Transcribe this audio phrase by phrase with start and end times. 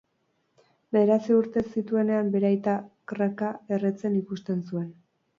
[0.95, 2.73] Bederatzi urte zituenean bere aita
[3.11, 4.89] crac-a erretzen ikusten zuen.